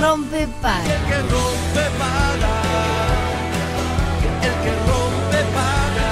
[0.00, 0.84] rompe paga.
[0.84, 2.54] El que rompe paga.
[4.42, 6.10] El que rompe paga.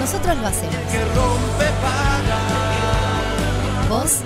[0.00, 0.74] Nosotros lo hacemos.
[0.74, 2.40] El que rompe paga.
[3.88, 4.20] ¿Vos?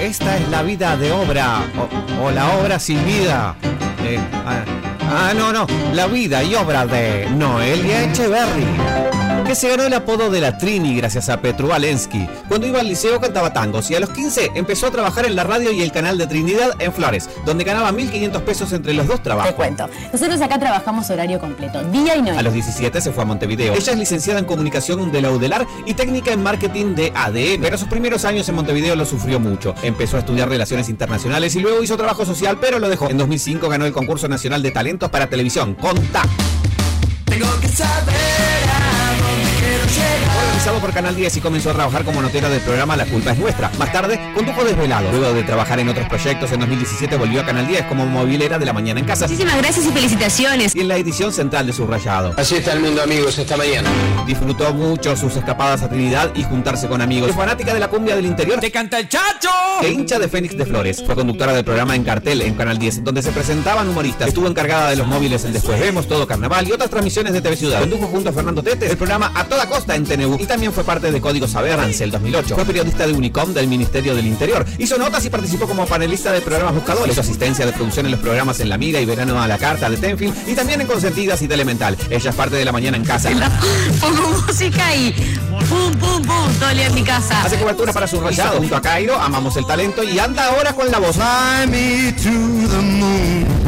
[0.00, 3.54] Esta es la vida de obra o, o la obra sin vida.
[4.04, 4.64] Eh, ah,
[5.00, 9.21] ah, no, no, la vida y obra de Noelia Echeverry.
[9.46, 12.26] Que se ganó el apodo de la Trini gracias a Petru Valensky.
[12.48, 15.44] Cuando iba al liceo cantaba tangos y a los 15 empezó a trabajar en la
[15.44, 19.16] radio y el canal de Trinidad en Flores, donde ganaba 1.500 pesos entre los dos
[19.18, 19.52] Te trabajos.
[19.52, 19.90] cuento.
[20.10, 22.38] Nosotros acá trabajamos horario completo, día y noche.
[22.38, 23.74] A los 17 se fue a Montevideo.
[23.74, 27.60] Ella es licenciada en comunicación de la UDELAR y técnica en marketing de ADN.
[27.60, 29.74] Pero sus primeros años en Montevideo lo sufrió mucho.
[29.82, 33.10] Empezó a estudiar relaciones internacionales y luego hizo trabajo social, pero lo dejó.
[33.10, 35.74] En 2005 ganó el concurso nacional de talentos para televisión.
[35.74, 36.22] Conta.
[37.26, 38.61] Tengo que saber
[40.62, 43.38] Organizado por Canal 10 y comenzó a trabajar como notera del programa La culpa es
[43.40, 43.68] nuestra.
[43.80, 45.10] Más tarde, condujo Desvelado.
[45.10, 48.66] Luego de trabajar en otros proyectos, en 2017 volvió a Canal 10 como movilera de
[48.66, 49.26] la mañana en casa.
[49.26, 50.76] Muchísimas gracias y felicitaciones.
[50.76, 52.32] Y en la edición central de Subrayado.
[52.36, 53.90] Así está el mundo, amigos, esta mañana.
[54.24, 57.30] Disfrutó mucho sus escapadas a Trinidad y juntarse con amigos.
[57.30, 58.60] Es fanática de la cumbia del interior.
[58.60, 59.48] ¡Te canta el chacho!
[59.82, 61.02] E hincha de Fénix de Flores.
[61.04, 64.28] Fue conductora del programa En Cartel en Canal 10, donde se presentaban humoristas.
[64.28, 67.56] Estuvo encargada de los móviles en Después Vemos, Todo Carnaval y otras transmisiones de TV
[67.56, 67.80] Ciudad.
[67.80, 70.36] Condujo junto a Fernando Tete el programa A Toda Costa en TNU.
[70.38, 72.54] Y también fue parte de Código Saber Ansel 2008.
[72.54, 74.66] Fue periodista de Unicom del Ministerio del Interior.
[74.76, 77.12] Hizo notas y participó como panelista de programas buscadores.
[77.12, 79.88] Hizo asistencia de producción en los programas En la Mira y Verano a la Carta
[79.88, 80.46] de Tenfield.
[80.46, 81.96] Y también en Consentidas y Telemental.
[82.10, 83.30] Ella es parte de la mañana en casa.
[84.00, 85.12] Pongo música y
[85.70, 87.44] pum, pum, pum, todo el día en mi casa.
[87.44, 90.98] Hace cobertura para Subrayado junto a Cairo, amamos el talento y anda ahora con la
[90.98, 91.16] voz.
[91.16, 93.61] Fly me to the moon.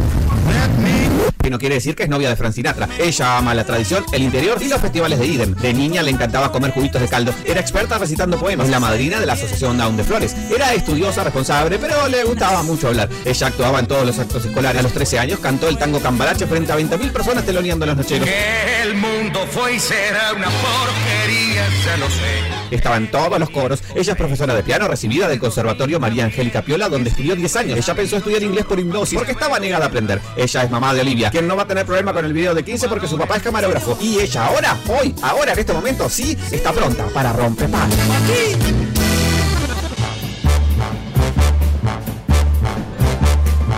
[1.45, 2.89] Que no quiere decir que es novia de Frank Sinatra.
[2.99, 5.55] Ella ama la tradición, el interior y los festivales de Idem.
[5.57, 7.35] De niña le encantaba comer juguitos de caldo.
[7.45, 8.71] Era experta recitando poemas.
[8.71, 10.35] La madrina de la Asociación Down de Flores.
[10.51, 13.11] Era estudiosa, responsable, pero le gustaba mucho hablar.
[13.27, 14.81] Ella actuaba en todos los actos escolares.
[14.81, 18.27] A los 13 años cantó el tango Cambalache frente a 20.000 personas teloneando los nocheros.
[18.27, 22.54] Que el mundo fue y será una porquería, ya lo sé.
[22.71, 23.83] Estaba en todos los coros.
[23.95, 27.79] Ella es profesora de piano recibida del Conservatorio María Angélica Piola, donde estudió 10 años.
[27.79, 30.21] Ella pensó estudiar inglés por hipnosis porque estaba negada a aprender.
[30.37, 32.65] Ella es mamá de Olivia, quien no va a tener problema con el video de
[32.65, 33.99] 15 porque su papá es camarógrafo.
[34.01, 37.91] Y ella ahora, hoy, ahora, en este momento, sí, está pronta para romper pan.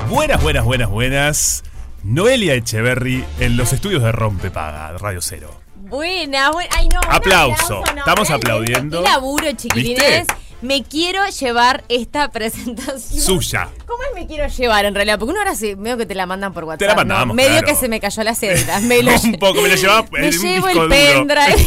[0.09, 1.65] Buenas, buenas, buenas, buenas.
[2.03, 5.66] Noelia Echeverry en los estudios de Rompepaga, Radio Cero.
[5.89, 6.71] Buena, buena.
[6.77, 7.01] Ay, no.
[7.09, 7.75] Aplauso.
[7.75, 9.03] no, Estamos realmente, aplaudiendo.
[9.05, 10.19] Qué laburo, chiquilines.
[10.19, 10.35] ¿Viste?
[10.63, 13.21] Me quiero llevar esta presentación.
[13.23, 13.69] Suya.
[13.87, 15.19] ¿Cómo es me quiero llevar en realidad?
[15.19, 16.79] Porque uno ahora se, medio que te la mandan por WhatsApp.
[16.81, 16.97] Te la ¿no?
[16.99, 17.67] mandamos, Medio claro.
[17.69, 18.81] que se me cayó la cédula.
[18.87, 21.67] Me lo Un poco, me lo llevaba Me llevo el pendrive.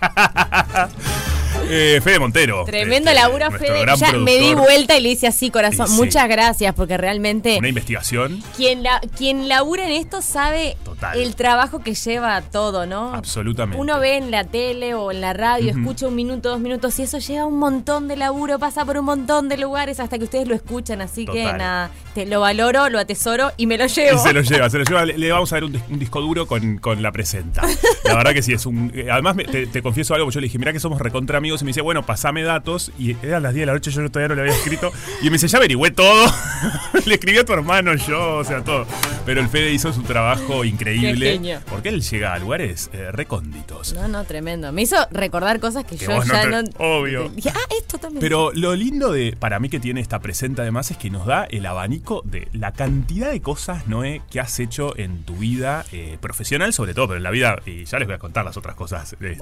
[1.70, 2.64] Eh, Fede Montero.
[2.64, 3.84] Tremendo este, laburo, Fede.
[3.96, 5.86] Ya me di vuelta y le hice así, corazón.
[5.86, 5.96] Y sí.
[5.96, 8.42] Muchas gracias, porque realmente Una investigación.
[8.56, 11.18] quien, la, quien labura en esto sabe Total.
[11.18, 13.14] el trabajo que lleva todo, ¿no?
[13.14, 13.80] Absolutamente.
[13.80, 17.02] Uno ve en la tele o en la radio, escucha un minuto, dos minutos y
[17.02, 20.48] eso lleva un montón de laburo, pasa por un montón de lugares hasta que ustedes
[20.48, 21.00] lo escuchan.
[21.00, 24.18] Así que nada, te lo valoro, lo atesoro y me lo Y llevo.
[24.22, 25.04] se lo lleva, se lo lleva.
[25.04, 27.62] Le, le vamos a dar un, dis- un disco duro con, con la presenta.
[28.04, 28.90] La verdad que sí, es un.
[28.94, 31.59] eh, Además, me- te, te confieso algo, yo le dije, mira que somos recontra amigos.
[31.62, 32.92] Y me dice, bueno, pasame datos.
[32.98, 34.92] Y eran las 10 de la noche, yo todavía no le había escrito.
[35.22, 36.32] Y me dice, ya averigüé todo.
[37.06, 38.86] le escribí a tu hermano, yo, o sea, todo.
[39.26, 41.60] Pero el Fede hizo su trabajo increíble.
[41.68, 43.92] Porque él llega a lugares eh, recónditos.
[43.94, 44.72] No, no, tremendo.
[44.72, 46.62] Me hizo recordar cosas que, Que yo no ya te- no.
[46.78, 47.28] obvio.
[47.28, 48.20] Dije, ah, esto también.
[48.20, 51.44] Pero lo lindo de, para mí que tiene esta presenta además es que nos da
[51.44, 56.18] el abanico de la cantidad de cosas, Noé, que has hecho en tu vida eh,
[56.20, 58.74] profesional, sobre todo, pero en la vida, y ya les voy a contar las otras
[58.74, 59.12] cosas.
[59.20, 59.38] este.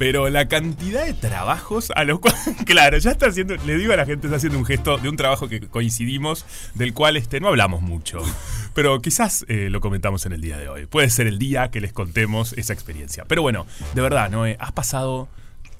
[0.00, 3.96] Pero la cantidad de trabajos a los cuales, claro, ya está haciendo, le digo a
[3.96, 7.48] la gente, está haciendo un gesto de un trabajo que coincidimos, del cual este, no
[7.48, 8.22] hablamos mucho.
[8.74, 10.86] Pero quizás eh, lo comentamos en el día de hoy.
[10.86, 13.26] Puede ser el día que les contemos esa experiencia.
[13.28, 15.28] Pero bueno, de verdad, Noé, has pasado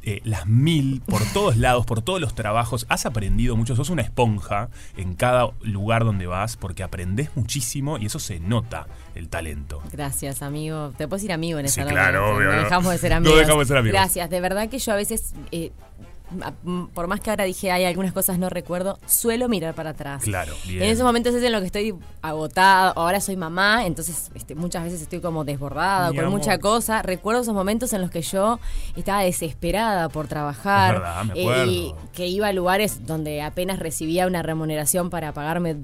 [0.02, 2.86] eh, las mil por todos lados, por todos los trabajos.
[2.88, 8.06] Has aprendido mucho, sos una esponja en cada lugar donde vas porque aprendes muchísimo y
[8.06, 9.82] eso se nota el talento.
[9.92, 10.92] Gracias, amigo.
[10.96, 12.62] Te puedes ir amigo en Sí, esa claro, No obvio, ¿no?
[12.62, 13.38] dejamos de ser No amigos.
[13.38, 13.92] dejamos de ser amigos.
[14.00, 14.30] Gracias.
[14.30, 15.72] De verdad que yo a veces, eh,
[16.94, 20.22] por más que ahora dije hay algunas cosas no recuerdo, suelo mirar para atrás.
[20.22, 20.82] Claro, bien.
[20.82, 22.90] En esos momentos es en los que estoy agotada.
[22.90, 26.38] Ahora soy mamá, entonces este, muchas veces estoy como desbordada Mi con amor.
[26.38, 27.02] mucha cosa.
[27.02, 28.58] Recuerdo esos momentos en los que yo
[28.96, 30.94] estaba desesperada por trabajar.
[30.94, 31.70] Es verdad, me eh, acuerdo.
[31.72, 35.76] y que iba a lugares donde apenas recibía una remuneración para pagarme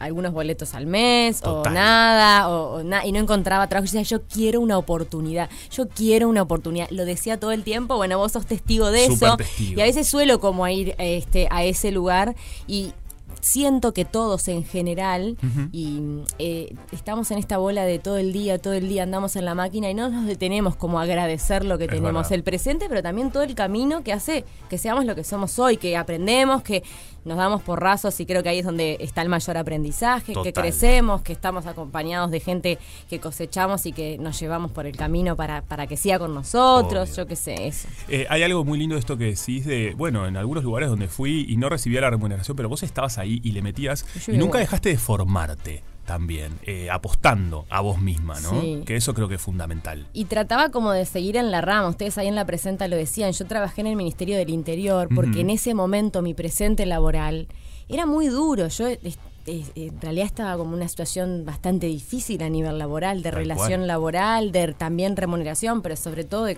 [0.00, 3.86] algunos boletos al mes o nada, o, o na- y no encontraba trabajo.
[3.92, 6.88] Yo decía, yo quiero una oportunidad, yo quiero una oportunidad.
[6.90, 9.36] Lo decía todo el tiempo, bueno, vos sos testigo de eso.
[9.36, 9.78] testigo.
[9.78, 12.34] Y a veces suelo como a ir este, a ese lugar
[12.66, 12.92] y
[13.40, 15.36] siento que todos en general
[15.72, 16.00] y
[16.38, 19.54] eh, estamos en esta bola de todo el día, todo el día andamos en la
[19.54, 22.32] máquina y no nos detenemos como a agradecer lo que Es tenemos, verdad.
[22.32, 25.76] el presente, pero también todo el camino que hace que seamos lo que somos hoy,
[25.76, 26.82] que aprendemos, que
[27.24, 31.20] nos damos porrazos y creo que ahí es donde está el mayor aprendizaje, que crecemos,
[31.22, 32.78] que estamos acompañados de gente
[33.10, 37.10] que cosechamos y que nos llevamos por el camino para, para que siga con nosotros,
[37.10, 37.16] Obvio.
[37.16, 37.88] yo qué sé, eso.
[38.08, 41.08] Eh, hay algo muy lindo de esto que decís de, bueno, en algunos lugares donde
[41.08, 44.38] fui y no recibía la remuneración, pero vos estabas ahí y le metías Yo y
[44.38, 48.58] nunca dejaste de formarte también, eh, apostando a vos misma, ¿no?
[48.62, 48.82] Sí.
[48.86, 50.06] Que eso creo que es fundamental.
[50.14, 51.88] Y trataba como de seguir en la rama.
[51.88, 53.32] Ustedes ahí en la presenta lo decían.
[53.32, 57.46] Yo trabajé en el Ministerio del Interior porque en ese momento mi presente laboral
[57.90, 58.68] era muy duro.
[58.68, 58.98] Yo es-
[59.44, 63.40] es- en realidad estaba como en una situación bastante difícil a nivel laboral, de Tal
[63.40, 63.86] relación cual.
[63.88, 66.56] laboral, de también remuneración, pero sobre todo de,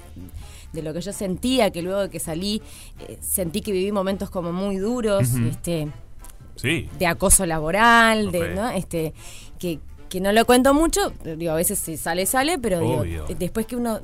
[0.72, 2.62] de lo que yo sentía, que luego de que salí
[3.00, 5.28] eh, sentí que viví momentos como muy duros.
[5.34, 5.88] este
[6.60, 6.88] Sí.
[6.98, 8.70] de acoso laboral, de, ¿no?
[8.70, 9.14] Este,
[9.58, 9.78] que,
[10.08, 13.04] que no lo cuento mucho, digo, a veces si sale, sale, pero digo,
[13.38, 14.00] después que uno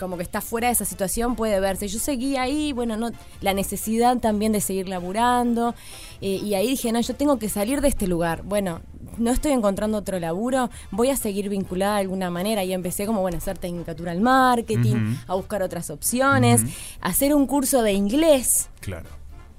[0.00, 1.86] como que está fuera de esa situación puede verse.
[1.86, 3.10] Yo seguí ahí, bueno, no
[3.42, 5.74] la necesidad también de seguir laburando,
[6.22, 8.42] eh, y ahí dije, no, yo tengo que salir de este lugar.
[8.42, 8.80] Bueno,
[9.18, 12.64] no estoy encontrando otro laburo, voy a seguir vinculada de alguna manera.
[12.64, 16.62] Y empecé como, bueno, a hacer tecnicatura al marketing, a buscar otras opciones,
[17.00, 18.70] a hacer un curso de inglés.
[18.80, 19.08] Claro.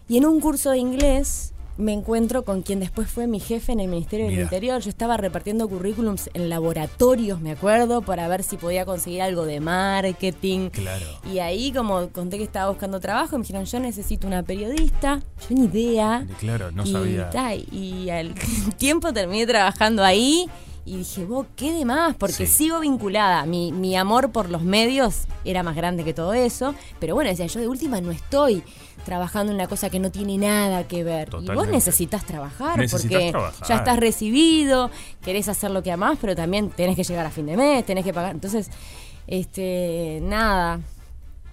[0.08, 3.80] Y en un curso de inglés me encuentro con quien después fue mi jefe en
[3.80, 4.40] el Ministerio del.
[4.42, 4.82] Interior.
[4.82, 9.60] Yo estaba repartiendo currículums en laboratorios, me acuerdo, para ver si podía conseguir algo de
[9.60, 10.70] marketing.
[10.70, 11.06] Claro.
[11.32, 15.22] Y ahí, como conté que estaba buscando trabajo, me dijeron, yo necesito una periodista.
[15.50, 16.26] Yo ni idea.
[16.40, 17.30] Claro, no y, sabía.
[17.30, 18.34] ta, y al
[18.78, 20.48] tiempo terminé trabajando ahí.
[20.84, 22.48] Y dije, vos, qué de más, porque Sí.
[22.48, 23.46] sigo vinculada.
[23.46, 26.74] Mi, mi amor por los medios era más grande que todo eso.
[27.00, 28.64] Pero bueno, decía, yo de última no estoy
[29.04, 31.30] trabajando en una cosa que no tiene nada que ver.
[31.42, 33.68] Y vos necesitas trabajar Necesitas porque trabajar.
[33.68, 34.90] ya estás recibido,
[35.24, 38.04] querés hacer lo que amás, pero también tenés que llegar a fin de mes, tenés
[38.04, 38.32] que pagar.
[38.34, 38.70] Entonces,
[39.28, 40.80] este, nada.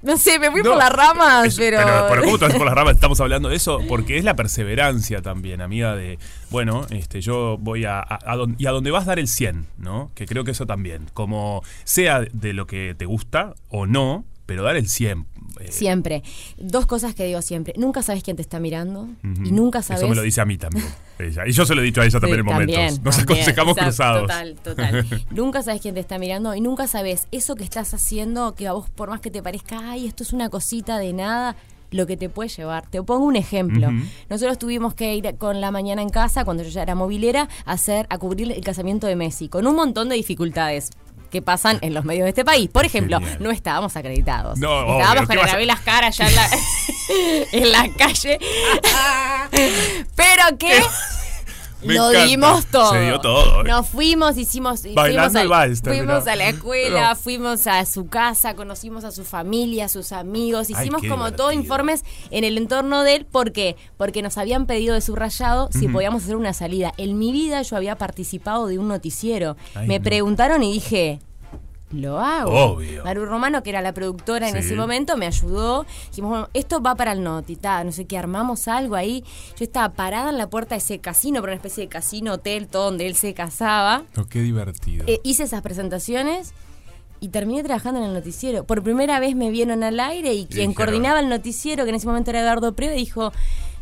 [0.00, 1.78] No sé, me fui No, por las ramas, es- pero...
[2.08, 2.94] pero ¿cómo te vas por las ramas?
[2.94, 7.84] Estamos hablando de eso porque es la perseverancia también, amiga, de, bueno, este, yo voy
[7.84, 10.12] a, a- a don- y a donde vas dar el 100, ¿no?
[10.14, 14.62] Que creo que eso también, como sea de lo que te gusta o no, pero
[14.62, 15.26] dar el 100.
[15.60, 16.22] Eh, Siempre.
[16.56, 17.74] Dos cosas que digo siempre.
[17.76, 20.02] Nunca sabes quién te está mirando y nunca sabes...
[20.02, 20.86] Eso me lo dice a mí también.
[21.18, 21.46] ella.
[21.46, 22.74] Y yo se lo he dicho a ella también Sí, en momentos.
[22.76, 23.38] también, Nos también.
[23.38, 24.22] aconsejamos cruzados.
[24.22, 25.26] Total, total.
[25.30, 28.72] nunca sabes quién te está mirando y nunca sabes eso que estás haciendo, que a
[28.72, 31.56] vos por más que te parezca, ay, esto es una cosita de nada,
[31.90, 32.88] lo que te puede llevar.
[32.88, 33.90] Te pongo un ejemplo.
[34.28, 37.72] Nosotros tuvimos que ir con la mañana en casa, cuando yo ya era movilera, a
[37.72, 40.90] hacer, a cubrir el casamiento de Messi, con un montón de dificultades
[41.30, 42.68] que pasan en los medios de este país.
[42.70, 43.38] Por ejemplo, Genial.
[43.40, 44.58] no estábamos acreditados.
[44.58, 46.48] No, obvio, estábamos ¿qué con el las caras ya en la,
[47.52, 48.38] en la calle.
[50.16, 50.82] Pero que
[51.82, 52.26] Me lo encanta.
[52.26, 52.92] dimos todo.
[52.92, 53.62] Se dio todo.
[53.62, 54.80] Nos fuimos, hicimos.
[54.80, 57.16] fuimos, Bailando al- el vals, fuimos a la escuela, No.
[57.16, 60.70] fuimos a su casa, conocimos a su familia, a sus amigos.
[60.70, 61.52] Hicimos como todo divertido.
[61.52, 63.26] informes en el entorno de él.
[63.26, 63.76] ¿Por qué?
[63.96, 66.92] Porque nos habían pedido de subrayado si podíamos hacer una salida.
[66.96, 69.56] En mi vida yo había participado de un noticiero.
[69.74, 70.04] Ay, Me no.
[70.04, 71.20] preguntaron y dije.
[71.90, 72.52] Lo hago.
[72.74, 73.02] Obvio.
[73.04, 74.60] Maru Romano, que era la productora en Sí.
[74.60, 75.86] ese momento, me ayudó.
[76.10, 79.24] Dijimos, bueno, esto va para el Noti, ta, no sé qué, armamos algo ahí.
[79.58, 82.68] Yo estaba parada en la puerta de ese casino, pero una especie de casino, hotel,
[82.68, 84.02] todo donde él se casaba.
[84.16, 85.04] No, qué divertido.
[85.06, 86.52] Eh, hice esas presentaciones
[87.20, 88.64] y terminé trabajando en el noticiero.
[88.64, 91.96] Por primera vez me vieron al aire y quien dijeron- coordinaba el noticiero, que en
[91.96, 93.32] ese momento era Eduardo Preo, dijo,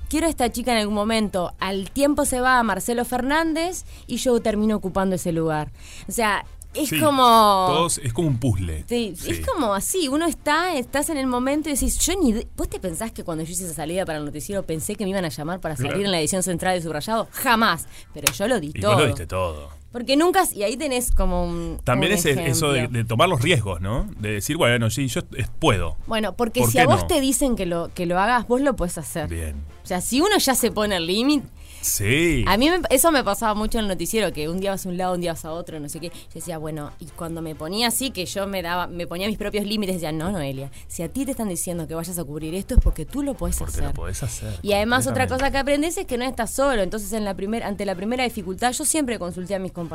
[0.09, 1.53] quiero a esta chica en algún momento.
[1.59, 5.73] Al tiempo se va a Marcelo Fernández y yo termino ocupando ese lugar.
[6.09, 6.47] O sea,
[6.77, 7.23] es Sí, como...
[7.69, 8.85] todos- es como un puzzle.
[8.89, 9.31] Sí, Sí.
[9.31, 12.35] es como así, uno está, estás en el momento y decís, yo ni...
[12.57, 15.11] ¿Vos te pensás que cuando yo hice esa salida para el noticiero pensé que me
[15.11, 16.05] iban a llamar para salir Claro.
[16.07, 17.29] en la edición central de Subrayado?
[17.33, 18.93] Jamás, pero yo lo di Y todo.
[18.93, 19.71] vos lo diste todo.
[19.97, 23.81] Porque nunca, y ahí tenés como un También un es eso de, tomar los riesgos,
[23.81, 24.07] ¿no?
[24.21, 25.23] De decir, bueno, sí, yo
[25.59, 25.97] puedo.
[26.07, 27.07] Bueno, porque ¿Por si a vos no?
[27.07, 29.27] te dicen que lo, que lo hagas, vos lo puedes hacer.
[29.31, 29.57] Bien.
[29.83, 31.47] O sea, si uno ya se pone el límite,
[31.83, 32.45] Sí.
[32.49, 34.89] A mí me- eso me pasaba mucho en el noticiero, que un día vas a
[34.89, 36.09] un lado, un día vas a otro, no sé qué.
[36.09, 39.39] Yo decía, bueno, y cuando me ponía así, que yo me daba, me ponía mis
[39.39, 42.55] propios límites, decía, no, Noelia, si a ti te están diciendo que vayas a cubrir
[42.57, 43.85] esto es porque tú lo puedes Porque hacer.
[43.85, 44.59] lo podés hacer.
[44.63, 46.83] Y además otra cosa que aprendes es que no estás solo.
[46.83, 49.86] Entonces en la primer, ante la primera dificultad yo siempre consulté a mis compañeros,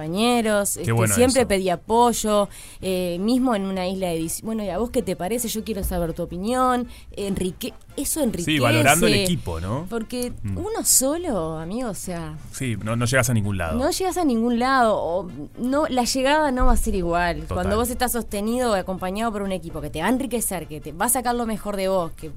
[0.80, 1.48] este, bueno siempre eso.
[1.48, 2.50] pedí apoyo,
[2.82, 4.32] eh, mismo en una isla de.
[4.44, 5.48] Bueno, ¿y a vos qué te parece?
[5.48, 6.88] Yo quiero saber tu opinión.
[7.12, 8.52] Enrique, eso enriquece.
[8.52, 9.86] Sí, valorando el equipo, ¿no?
[9.90, 10.58] Porque Mm.
[10.58, 13.78] uno solo, amigo, o sea, Sí, no, no llegas a ningún lado.
[13.78, 17.42] no llegas a ningún lado, o no, la llegada no va a ser igual.
[17.42, 17.56] Total.
[17.56, 20.92] Cuando vos estás sostenido acompañado por un equipo que te va a enriquecer, que te
[20.92, 22.32] va a sacar lo mejor de vos, que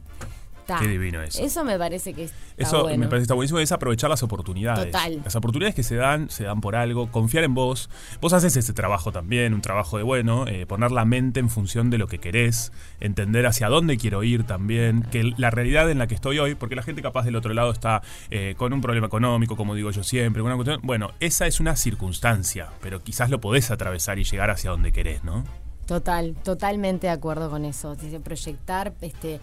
[0.66, 1.42] ta, Qué divino eso.
[1.42, 2.98] Eso me parece que está Eso bueno.
[2.98, 4.86] me parece que está buenísimo, es aprovechar las oportunidades.
[4.86, 5.20] Total.
[5.24, 7.90] Las oportunidades que se dan, se dan por algo, confiar en vos.
[8.20, 11.90] Vos haces ese trabajo también, un trabajo de bueno, eh, poner la mente en función
[11.90, 16.06] de lo que querés, entender hacia dónde quiero ir también, que la realidad en la
[16.06, 19.06] que estoy hoy, porque la gente capaz del otro lado está eh, con un problema
[19.06, 23.40] económico, como digo yo siempre, una cuestión, bueno, esa es una circunstancia, pero quizás lo
[23.40, 25.44] podés atravesar y llegar hacia donde querés, ¿no?
[25.86, 27.94] Total, totalmente de acuerdo con eso.
[27.94, 29.40] Dice, proyectar este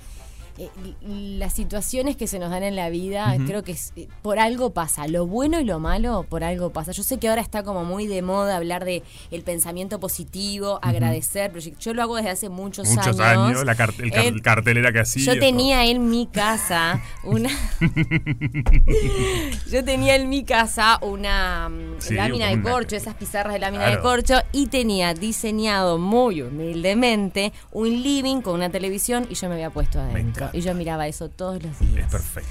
[0.57, 0.69] eh,
[1.01, 4.71] las situaciones que se nos dan en la vida, creo que es- eh, por algo
[4.71, 5.07] pasa.
[5.07, 6.91] Lo bueno y lo malo, por algo pasa.
[6.91, 11.51] Yo sé que ahora está como muy de moda hablar de el pensamiento positivo, agradecer.
[11.53, 14.91] proyect- Yo lo hago desde hace muchos, Muchos años, la car- el car- Eh, cartelera
[14.91, 15.23] que hacía.
[15.33, 17.49] yo tenía en mi casa una.
[19.69, 23.97] Yo tenía en mi casa una Sí, lámina de corcho, esas pizarras de lámina Claro.
[23.97, 29.55] de corcho, y tenía diseñado muy humildemente un living con una televisión y yo me
[29.55, 30.40] había puesto adentro.
[30.45, 30.57] Encanta.
[30.57, 32.11] Y yo miraba eso todos los Es días.
[32.11, 32.49] perfecto.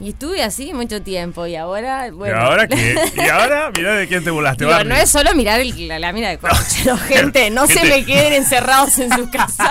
[0.00, 2.34] Y estuve así mucho tiempo y ahora, bueno.
[2.36, 2.96] ¿Y ahora qué?
[3.16, 3.70] ¿Y ahora?
[3.76, 6.56] Mirá de quién te burlaste, Digo, no es solo mirar el- la lámina de corcho,
[6.86, 9.68] no, gente, no se me queden encerrados en sus casas.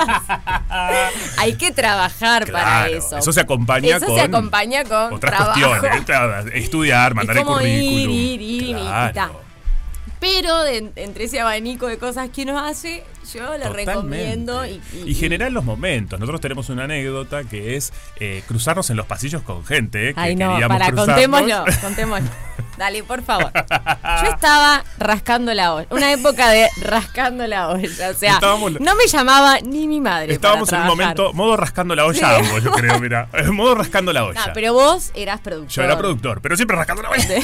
[1.38, 3.18] Hay que trabajar para eso.
[3.18, 5.80] Eso se acompaña Eso con se acompaña con otras trabajo.
[5.82, 6.46] cuestiones.
[6.56, 8.16] Estudiar, mandar el como ir, currículum.
[8.16, 9.42] ir, ir, y Claro.
[10.22, 13.04] Pero de- entre ese abanico de cosas que uno hace,
[13.34, 14.66] yo lo recomiendo.
[14.66, 16.20] Y, Y generar los momentos.
[16.20, 20.10] Nosotros tenemos una anécdota que es eh, cruzarnos en los pasillos con gente.
[20.10, 21.16] eh, que Ay, no, queríamos para, cruzarnos.
[21.16, 22.30] contémoslo, contémoslo.
[22.78, 23.52] Dale, por favor.
[23.54, 25.88] Yo estaba rascando la olla.
[25.92, 28.10] Una época de rascando la olla.
[28.10, 30.34] O sea, Estábamos- no me llamaba ni mi madre.
[30.34, 33.30] Estábamos en un momento, modo rascando la olla ambos, yo creo, mira.
[33.52, 34.48] Modo rascando la olla.
[34.48, 35.70] No, pero vos eras productor.
[35.72, 37.24] Yo era productor, pero siempre rascando la olla.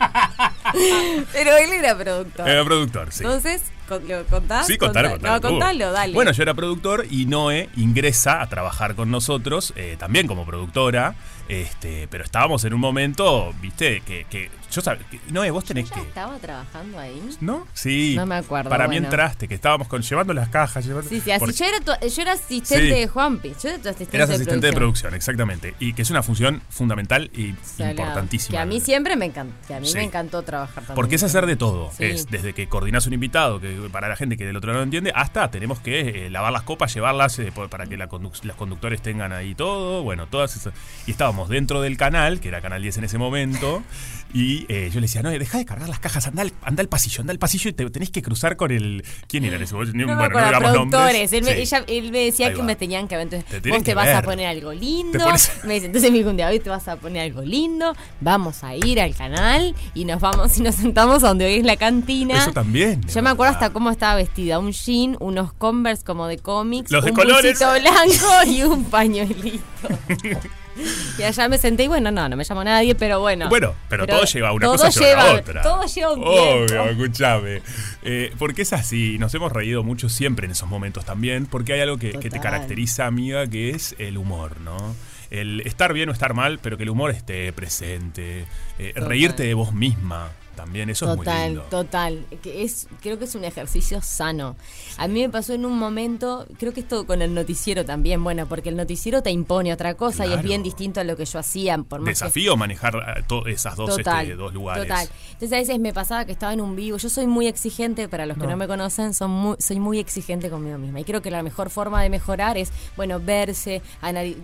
[1.32, 2.48] Pero él era productor.
[2.48, 3.24] Era productor, sí.
[3.24, 4.66] Entonces, ¿lo contás?
[4.66, 5.34] Sí, contalo, contalo.
[5.34, 6.14] No, contalo, dale.
[6.14, 11.14] Bueno, yo era productor y Noé ingresa a trabajar con nosotros, eh, también como productora,
[11.48, 15.94] este, pero estábamos en un momento, viste, que, que yo sabía, Noé, vos tenés ¿Ya
[15.96, 16.00] que...
[16.02, 17.20] estaba trabajando ahí?
[17.40, 17.66] ¿No?
[17.74, 18.14] Sí.
[18.16, 20.84] No me acuerdo, Para mí entraste, que estábamos con, llevando las cajas.
[20.84, 21.40] Llevando, Sí, sí, así.
[21.40, 23.00] porque Yo era, tu- yo era asistente Sí.
[23.00, 23.54] de Juanpi.
[23.62, 25.10] Yo era tu asistente, Eras de, asistente de producción.
[25.10, 25.74] producción, exactamente.
[25.80, 27.90] Y que es una función fundamental y Salado.
[28.00, 28.50] importantísima.
[28.58, 29.54] Que a mí siempre me encantó.
[29.66, 29.94] Que a mí Sí.
[29.94, 30.94] me encantó trabajar también.
[30.94, 31.90] Porque es hacer de todo.
[31.96, 32.04] Sí.
[32.04, 34.84] Es desde que coordinás un invitado, que para la gente que del otro lado no
[34.84, 38.08] entiende, hasta tenemos que eh, lavar las copas, llevarlas eh, para que la
[38.42, 40.02] los conductores tengan ahí todo.
[40.02, 40.72] Bueno, todas esas.
[41.06, 43.82] Y estábamos dentro del canal, que era Canal 10 en ese momento.
[44.32, 46.88] Y eh, yo le decía, no, deja de cargar las cajas, anda al, anda al
[46.88, 49.04] pasillo, anda al pasillo y te tenés que cruzar con el.
[49.26, 49.74] ¿Quién era ese?
[49.74, 51.32] No me bueno, digamos productores.
[51.32, 51.60] Él me, Sí.
[51.62, 53.24] ella- él me decía que me tenían que ver.
[53.24, 54.16] Entonces, Te vos te vas ver.
[54.16, 55.18] a poner algo lindo.
[55.18, 57.94] Pones- Me dice, entonces me dijo un día, hoy te vas a poner algo lindo.
[58.20, 61.64] Vamos a ir al canal y nos vamos y nos sentamos a donde hoy es
[61.64, 62.38] la cantina.
[62.42, 63.00] Eso también.
[63.12, 64.58] Yo me acuerdo hasta cómo estaba vestida.
[64.58, 66.90] Un jean, unos converse como de cómics.
[66.90, 67.58] Los de un colores.
[67.58, 69.60] blanco y un pañuelito.
[71.18, 73.48] y allá me senté y bueno, no, no me llamó nadie, pero bueno.
[73.48, 75.62] Bueno, pero, todo lleva una todo cosa lleva, lleva- la otra.
[75.62, 77.62] Todo lleva un Obvio, escúchame.
[78.02, 81.80] Eh, porque es así, nos hemos reído mucho siempre en esos momentos también, porque hay
[81.80, 84.94] algo que, que te caracteriza, amiga, que es el humor, ¿no?
[85.30, 88.46] El estar bien o estar mal, pero que el humor esté presente.
[88.78, 90.30] Eh, reírte de vos misma,
[90.64, 91.62] también, eso es muy Total, lindo.
[91.70, 92.26] total.
[92.42, 94.56] Que es, creo que es un ejercicio sano.
[94.98, 98.46] A mí me pasó en un momento, creo que esto con el noticiero también, bueno,
[98.46, 101.38] porque el noticiero te impone otra cosa y es bien distinto a lo que yo
[101.38, 101.78] hacía.
[101.78, 104.84] Por más que- Desafío manejar eh, esas dos, Total, este, dos lugares.
[104.86, 105.08] Total.
[105.32, 106.96] Entonces a veces me pasaba que estaba en un vivo.
[106.98, 110.50] Yo soy muy exigente, para los que no, me conocen, son muy, soy muy exigente
[110.50, 111.00] conmigo misma.
[111.00, 113.82] Y creo que la mejor forma de mejorar es, bueno, verse,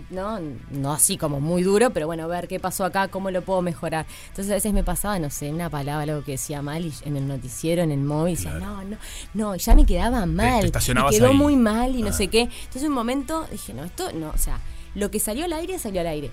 [0.09, 0.39] ¿no?
[0.71, 4.05] No así como muy duro, pero bueno, ver qué pasó acá, cómo lo puedo mejorar.
[4.29, 7.17] Entonces a veces me pasaba, no sé, una palabra, algo que decía mal y en
[7.17, 8.97] el noticiero, en el móvil, decía, no, no,
[9.33, 10.65] no, ya me quedaba mal.
[10.65, 11.35] estacionabas y quedó ahí.
[11.37, 12.13] muy mal y no Ah.
[12.13, 12.41] sé qué.
[12.41, 14.59] Entonces un momento dije, no, esto no, o sea,
[14.95, 16.31] lo que salió al aire, salió al aire.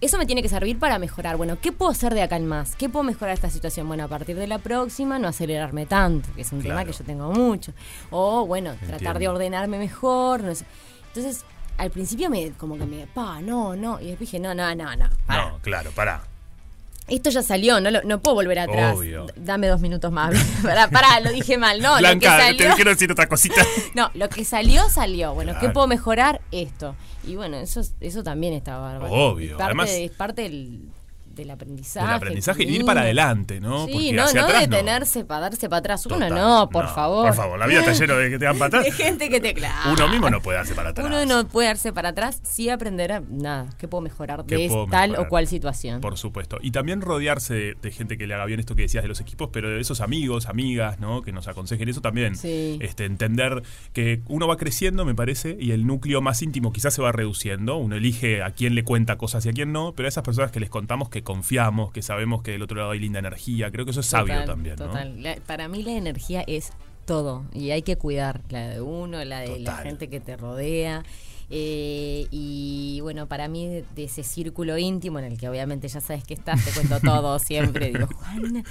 [0.00, 1.36] Eso me tiene que servir para mejorar.
[1.36, 2.74] Bueno, ¿qué puedo hacer de acá en más?
[2.76, 3.86] ¿Qué puedo mejorar esta situación?
[3.86, 7.04] Bueno, a partir de la próxima, no acelerarme tanto, que es un tema que yo
[7.04, 7.72] tengo mucho.
[8.10, 10.64] O, bueno, tratar de ordenarme mejor, no sé.
[11.14, 11.44] Entonces,
[11.78, 13.98] al principio me como que me, pa, no, no.
[14.00, 15.08] Y después dije, no, no, no, no.
[15.28, 16.22] No, claro, pará.
[17.06, 18.96] Esto ya salió, no, lo- no puedo volver atrás.
[18.96, 19.26] Obvio.
[19.36, 20.34] Dame dos minutos más.
[20.62, 21.80] pará, pará, lo dije mal.
[21.80, 22.68] No, lo que Blanca, salió.
[22.68, 23.62] te quiero decir otra cosita.
[23.94, 25.34] No, lo que salió, salió.
[25.34, 26.40] Bueno, ¿qué puedo mejorar?
[26.50, 26.96] Esto.
[27.26, 29.12] Y bueno, eso, eso también está bárbaro.
[29.12, 30.80] Obvio, Es parte, además- es parte del,
[31.34, 32.06] del aprendizaje.
[32.06, 33.86] Del aprendizaje y ir para adelante, ¿no?
[33.86, 34.76] Sí, Porque no, hacia no atrás no.
[34.76, 36.06] detenerse para darse para atrás.
[36.06, 36.34] Uno Total.
[36.34, 37.26] no, por favor.
[37.26, 38.94] Por favor, la vida está lleno de que te dan para De atrás.
[38.96, 39.92] gente que te clava.
[39.92, 41.06] Uno mismo no puede darse para atrás.
[41.06, 44.68] Uno no puede darse para atrás, sí aprender a, nada, ¿qué puedo mejorar ¿Qué de
[44.68, 45.26] puedo tal mejorar?
[45.26, 46.00] o cual situación?
[46.00, 46.58] Por supuesto.
[46.62, 49.20] Y también rodearse de, de gente que le haga bien esto que decías de los
[49.20, 51.22] equipos, pero de esos amigos, amigas, ¿no?
[51.22, 52.36] Que nos aconsejen eso también.
[52.36, 52.78] Sí.
[52.80, 53.62] Este, entender
[53.92, 57.76] que uno va creciendo, me parece, y el núcleo más íntimo quizás se va reduciendo.
[57.76, 60.52] Uno elige a quién le cuenta cosas y a quién no, pero a esas personas
[60.52, 63.84] que les contamos que confiamos, que sabemos que del otro lado hay linda energía, creo
[63.84, 64.86] que eso es sabio Total, también, ¿no?
[64.86, 65.22] Total.
[65.22, 66.70] La- para mí la energía es
[67.04, 71.02] todo y hay que cuidar la de uno, la de la gente que te rodea.
[71.50, 76.00] eh, y bueno, para mí de, de ese círculo íntimo en el que obviamente ya
[76.00, 78.64] sabes que estás, te cuento todo siempre, digo, Juana,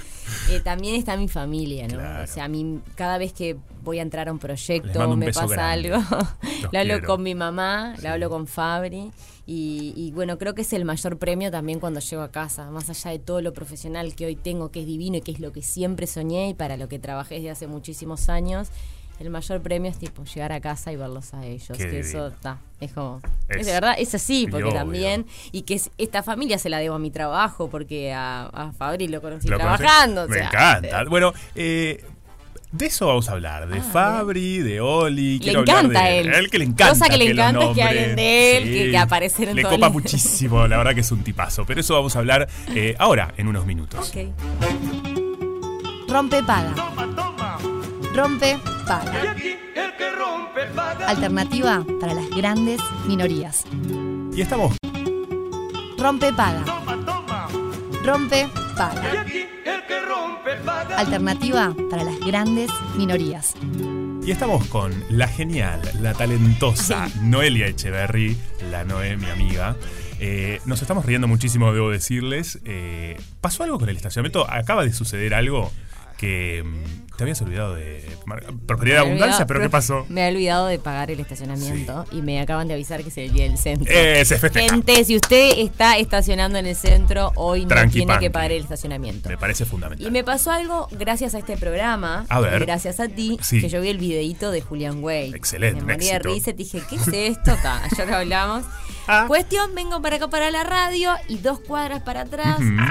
[0.49, 1.95] eh, también está mi familia, ¿no?
[1.99, 2.23] Claro.
[2.23, 5.27] O sea, a mí cada vez que voy a entrar a un proyecto un me
[5.33, 5.93] pasa grande.
[5.93, 6.03] algo,
[6.71, 8.03] lo hablo con mi mamá, Sí.
[8.03, 9.11] lo hablo con Fabri.
[9.45, 12.89] Y, y bueno, creo que es el mayor premio también cuando llego a casa, más
[12.89, 15.51] allá de todo lo profesional que hoy tengo, que es divino y que es lo
[15.51, 18.69] que siempre soñé y para lo que trabajé desde hace muchísimos años.
[19.19, 21.77] El mayor premio es tipo llegar a casa y verlos a ellos.
[21.77, 23.21] Qué que eso está, es como.
[23.47, 24.73] Es- Es, de verdad, es así, porque obvio.
[24.75, 25.27] también.
[25.51, 29.07] Y que es- esta familia se la debo a mi trabajo, porque a, a Fabri
[29.09, 29.77] lo conocí Lo conocí.
[29.77, 30.23] trabajando.
[30.23, 31.03] o Me sea, encanta.
[31.09, 32.03] Bueno, eh,
[32.73, 35.37] de eso vamos a hablar, de Ah, Fabri, de Oli.
[35.37, 36.33] Le quiero hablar encanta de él.
[36.33, 36.89] él que le encanta.
[36.89, 39.87] Cosa que le encanta es que hablen de él, que- que aparecen en Le copa
[39.87, 41.65] el- muchísimo, la verdad que es un tipazo.
[41.65, 44.11] Pero eso vamos a hablar eh, ahora, en unos minutos.
[46.07, 46.73] Rompe paga.
[48.15, 49.35] Rompe paga.
[51.07, 53.65] Alternativa para las grandes minorías.
[54.35, 54.75] Y estamos
[55.97, 56.63] Rompe paga.
[58.03, 59.25] Rompe paga.
[60.97, 63.55] Alternativa para las grandes minorías.
[64.25, 68.37] Y estamos con la genial, la talentosa Noelia Echeverry,
[68.71, 69.75] la Noé, mi amiga.
[70.19, 72.59] Eh, nos estamos riendo muchísimo, debo decirles.
[72.63, 74.49] Eh, ¿Pasó algo con el estacionamiento?
[74.49, 75.71] Acaba de suceder algo
[76.17, 76.63] que
[77.17, 78.03] te habías olvidado de...
[78.65, 80.05] Propiedad de abundancia, pero ¿qué pasó?
[80.09, 83.31] Me he olvidado de pagar el estacionamiento y me acaban de avisar que es el
[83.33, 83.91] día del centro.
[83.93, 84.73] Eh, se festeja.
[84.73, 88.25] Gente, si usted está estacionando en el centro, hoy no tiene panqui.
[88.25, 89.29] que pagar el estacionamiento.
[89.29, 90.07] Me parece fundamental.
[90.07, 92.65] Y me pasó algo gracias a este programa, A ver.
[92.65, 93.61] gracias a ti, Sí.
[93.61, 95.33] que yo vi el videíto de Julián Way.
[95.35, 97.55] Excelente, Me morí de risa, dije, ¿qué es esto?
[97.61, 98.63] Ta, Ayer lo hablamos.
[99.05, 99.25] Ah.
[99.27, 102.81] Cuestión, vengo para acá para la radio y dos cuadras para atrás, vengo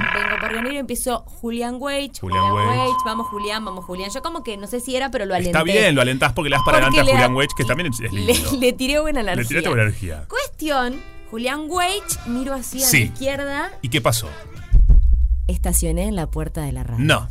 [0.40, 2.52] por venir y empiezo Julián Wage, Julián.
[2.52, 4.11] Wage, vamos Julián, vamos Julián.
[4.12, 5.50] Yo como que no sé si era, pero lo alenté.
[5.50, 7.90] Está bien, lo alentás porque le das para Porque adelante a Julián Wedge, que también
[7.92, 8.50] es le, lindo.
[8.60, 9.42] le tiré buena energía.
[9.42, 10.24] Le tiraste buena energía.
[10.28, 12.98] Cuestión, Julián Wage, miro así a Sí.
[12.98, 14.28] la izquierda, ¿Y qué pasó?
[15.48, 17.04] estacioné en la puerta de la radio.
[17.04, 17.28] No.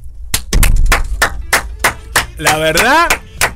[2.38, 3.08] La verdad,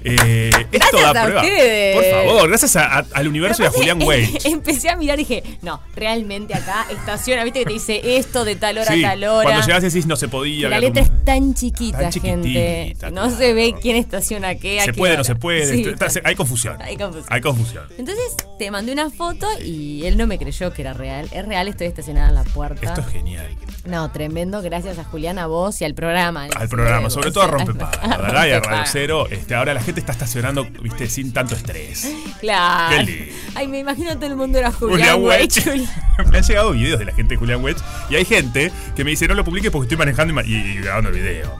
[0.05, 1.41] eh, esto da a prueba.
[1.41, 1.95] ustedes.
[1.95, 4.37] Por favor, gracias a- a- al universo y a Julián Wage.
[4.45, 8.55] Empecé a mirar y dije, no, realmente acá estaciona, viste que te dice esto de
[8.55, 9.43] tal hora Sí, a tal hora.
[9.49, 10.69] cuando llegás decís no se podía.
[10.69, 12.95] la letra como- es tan chiquita, Tan gente.
[13.03, 13.29] No claro.
[13.37, 14.79] se ve quién estaciona qué.
[14.79, 15.17] a Se qué puede, hora.
[15.19, 15.65] no se puede.
[15.65, 16.77] Sí, está- tal- hay confusión.
[16.81, 17.27] Hay confusión.
[17.33, 17.83] Hay confusión.
[17.97, 21.27] Entonces te mandé una foto y él no me creyó que era real.
[21.31, 22.85] Es real, estoy estacionada en la puerta.
[22.85, 23.47] Esto es genial.
[23.85, 24.61] No, tremendo.
[24.61, 26.47] Gracias a Julián, a vos y al programa.
[26.55, 28.83] Al programa, sobre todo a Rompepaga, verdad, y a Radio.
[28.91, 29.27] Cero.
[29.29, 32.07] Este, ahora la gente está estacionando, viste, sin tanto estrés.
[32.39, 32.95] Claro.
[32.97, 33.35] Qué lindo.
[33.55, 35.61] Ay, me imagino todo el mundo era Julián Julián, Wedge.
[35.65, 35.89] Julián.
[36.31, 39.11] me han llegado videos de la gente de Julián Wedge y hay gente que me
[39.11, 41.59] dice no lo publique porque estoy manejando y, grabando el video.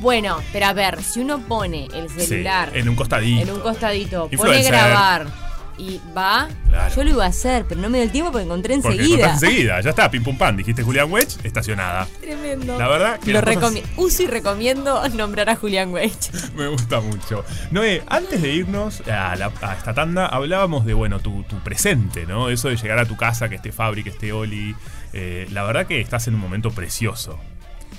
[0.00, 3.42] Bueno, pero a ver, si uno pone el Sí, celular en un costadito.
[3.42, 4.72] en un costadito, pone Influencer.
[4.72, 5.45] grabar
[5.78, 6.94] y va, Claro.
[6.94, 9.14] yo lo iba a hacer, pero no me dio el tiempo porque encontré Porque enseguida.
[9.16, 12.06] encontraste enseguida, ya está, pim pum pam, dijiste Julián Wedge, estacionada.
[12.20, 12.78] Tremendo.
[12.78, 13.82] La verdad que lo cosas-.
[13.96, 16.30] Uso y recomiendo nombrar a Julián Wedge.
[16.56, 17.44] Me gusta mucho.
[17.70, 22.26] Noé, antes de irnos a, la- a esta tanda, hablábamos de, bueno, tu, tu presente,
[22.26, 22.48] ¿no?
[22.48, 24.74] Eso de llegar a tu casa, que esté Fabri, que esté Oli.
[25.12, 27.38] Eh, la verdad que estás en un momento precioso.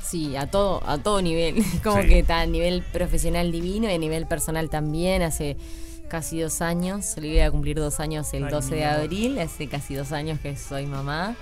[0.04, 1.64] Sí, a todo, a todo nivel.
[1.84, 2.08] Como Sí.
[2.08, 5.22] que está a nivel profesional divino y a nivel personal también.
[5.22, 5.58] Hace
[6.08, 9.40] casi dos años, le voy a cumplir dos años el Ay, 12 mi de abril.
[9.40, 11.36] Hace casi dos años que soy mamá.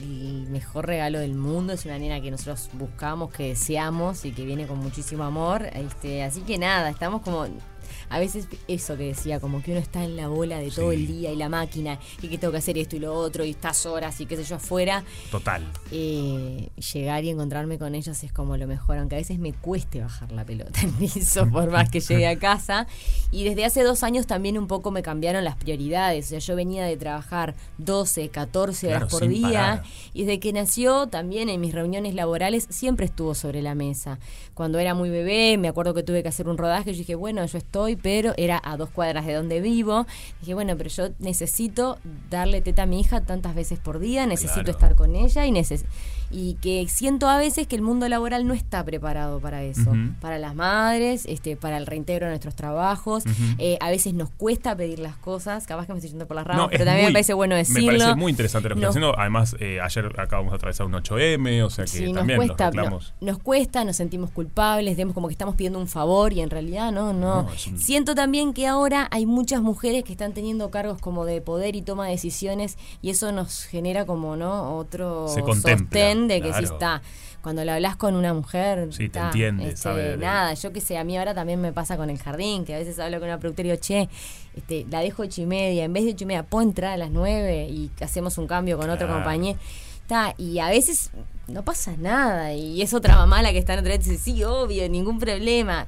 [0.00, 4.32] Y el mejor regalo del mundo es una nena que nosotros buscamos, que deseamos y
[4.32, 5.66] que viene con muchísimo amor.
[5.72, 7.46] Este, así que nada, estamos como.
[8.08, 10.96] A veces eso que decía, como que uno está en la bola de todo Sí.
[10.96, 13.50] el día y la máquina y que tengo que hacer esto y lo otro y
[13.50, 15.04] estas horas y qué sé yo afuera.
[15.30, 15.62] Total.
[15.90, 20.00] Eh, llegar y encontrarme con ellos es como lo mejor, aunque a veces me cueste
[20.00, 22.86] bajar la pelota en piso por más que llegue a casa.
[23.30, 26.26] Y desde hace dos años también un poco me cambiaron las prioridades.
[26.26, 29.48] O sea, yo venía de trabajar 12, 14 Claro, horas por día.
[29.48, 29.82] parar.
[30.12, 34.18] Y desde que nació también en mis reuniones laborales siempre estuvo sobre la mesa.
[34.54, 37.44] Cuando era muy bebé, me acuerdo que tuve que hacer un rodaje, yo dije, bueno,
[37.46, 40.06] yo estoy, pero era a dos cuadras de donde vivo.
[40.40, 41.98] Dije, bueno, pero yo necesito
[42.30, 44.70] darle teta a mi hija tantas veces por día, necesito Claro.
[44.70, 45.84] estar con ella y neces
[46.30, 50.38] y que siento a veces que el mundo laboral no está preparado para eso, para
[50.38, 53.24] las madres, este, para el reintegro de nuestros trabajos.
[53.58, 56.46] Eh, a veces nos cuesta pedir las cosas, capaz que me estoy yendo por las
[56.46, 57.92] ramas, No, pero también muy- me parece bueno decirlo.
[57.92, 59.20] Me parece muy interesante lo que Nos- estás haciendo.
[59.20, 62.66] Además, eh, ayer acabamos de atravesar un 8M, o sea que Sí, nos también cuesta,
[62.66, 63.14] los no- reclamos.
[63.20, 66.90] nos cuesta, nos sentimos culpables, vemos como que estamos pidiendo un favor y en realidad
[66.90, 67.46] no, no.
[67.84, 71.82] Siento también que ahora hay muchas mujeres que están teniendo cargos como de poder y
[71.82, 74.78] toma de decisiones y eso nos genera como, ¿no?
[74.78, 76.64] Otro sostén de que sí claro.
[76.74, 77.02] está.
[77.42, 80.80] Cuando le hablas con una mujer, Sí, te está, entiende, este, sabe Nada, yo que
[80.80, 83.28] sé, a mí ahora también me pasa con el jardín, que a veces hablo con
[83.28, 84.08] una productora y digo, che,
[84.56, 86.96] este, la dejo ocho y media, en vez de ocho y media, puedo entrar a
[86.96, 89.20] las nueve y hacemos un cambio con otro Claro.
[89.22, 89.58] compañero.
[90.00, 91.10] Está, y a veces
[91.46, 92.54] no pasa nada.
[92.54, 95.18] Y es otra mamá la que está en otra vez y dice, sí, obvio, ningún
[95.18, 95.86] problema.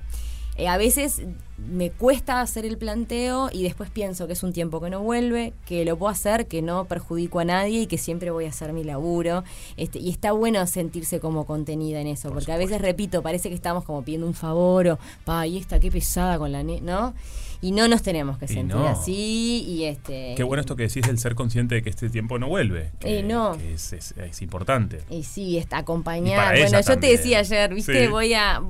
[0.56, 1.22] Eh, a veces
[1.58, 5.54] me cuesta hacer el planteo y después pienso que es un tiempo que no vuelve,
[5.64, 8.72] que lo puedo hacer, que no perjudico a nadie y que siempre voy a hacer
[8.72, 9.42] mi laburo.
[9.76, 13.54] Este, y está bueno sentirse como contenida en eso, porque a veces, repito, parece que
[13.54, 17.14] estamos como pidiendo un favor o, pa, y esta, qué pesada con la ne ¿no?
[17.60, 18.86] Y no nos tenemos que Y sentir no.
[18.86, 20.34] así y este...
[20.36, 22.92] Qué bueno esto que decís del ser consciente de que este tiempo no vuelve.
[23.00, 23.56] Que, Eh, no.
[23.56, 25.02] que es, es- es importante.
[25.10, 26.56] Y sí, está acompañar.
[26.58, 28.10] Bueno, yo te decía ayer, viste, Sí.
[28.10, 28.60] voy a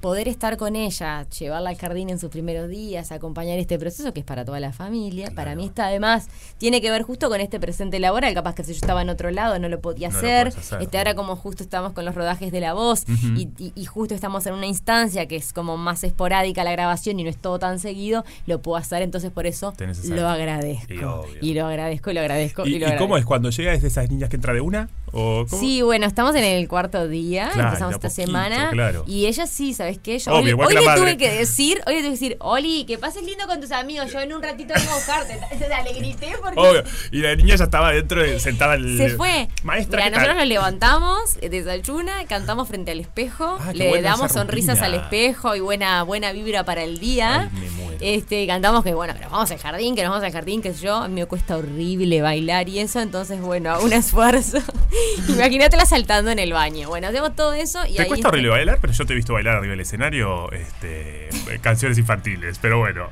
[0.00, 4.20] poder estar con ella, llevarla al jardín en sus primeros días, acompañar este proceso que
[4.20, 5.30] es para toda la familia.
[5.34, 8.72] Para mí está además, tiene que ver justo con este presente laboral, capaz que si
[8.72, 10.52] yo estaba en otro lado no lo podía No hacer.
[10.80, 13.04] este, ahora como justo estamos con los rodajes de la voz
[13.36, 17.24] y- y justo estamos en una instancia que es como más esporádica la grabación y
[17.24, 19.74] no es todo tan seguido, lo puedo hacer, entonces por eso
[20.08, 21.26] lo agradezco.
[21.40, 22.66] Y lo agradezco y lo agradezco.
[22.66, 24.60] ¿Y, y lo y cómo es cuando llega es de esas niñas que entra de
[24.60, 24.88] una?
[25.12, 25.60] ¿O cómo?
[25.62, 28.70] Sí, bueno, estamos en el cuarto día, Claro, empezamos esta poquito, semana.
[28.70, 29.04] claro.
[29.06, 30.18] Y ella sí, ¿sabes qué?
[30.18, 33.22] Yo Obvio, hoy, le tuve que decir, hoy le tuve que decir, Oli, que pases
[33.24, 35.38] lindo con tus amigos, yo en un ratito vengo a buscarte.
[35.56, 36.82] O sea, le grité porque Obvio.
[37.12, 39.48] Y la niña ya estaba dentro, de- sentada en se fue.
[39.62, 44.80] Maestra, Mira, ¿qué nosotros nos levantamos, desayuna, cantamos frente al espejo, Ah, le damos sonrisas
[44.82, 47.50] al espejo y buena, buena vibra para el día.
[47.52, 47.68] Ay.
[48.00, 50.96] Este, cantamos que bueno, pero vamos al jardín, que nos vamos al jardín, que yo,
[50.96, 54.58] a mí me cuesta horrible bailar y eso, entonces bueno, hago un esfuerzo.
[55.28, 56.88] Imagínatela saltando en el baño.
[56.88, 59.32] Bueno, hacemos todo eso y Te ahí cuesta horrible bailar, pero yo te he visto
[59.32, 63.08] bailar arriba del escenario este, eh, canciones infantiles, pero bueno.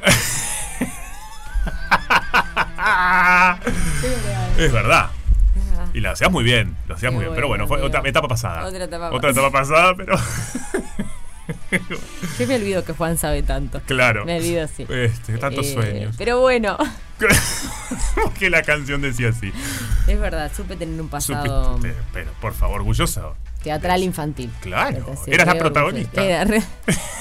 [4.58, 5.10] es verdad.
[5.94, 7.34] Y lo hacías muy bien, lo hacías muy bien.
[7.34, 8.66] Pero bueno, fue otra etapa pasada.
[8.66, 10.16] Otra etapa Otra etapa pasada, pero
[12.38, 13.80] Yo me olvido que Juan sabe tanto.
[13.86, 14.24] claro.
[14.24, 14.86] Me olvido, sí.
[14.88, 16.14] Este, tantos Eh, sueños.
[16.18, 16.76] Pero bueno,
[18.38, 19.52] que la canción decía así.
[20.06, 23.36] es verdad, supe tener un pasado Supiste, pero por favor, orgulloso.
[23.62, 24.50] teatral infantil.
[24.60, 26.24] Claro, eras la protagonista.
[26.24, 26.44] Era